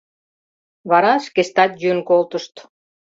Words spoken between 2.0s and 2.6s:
колтышт.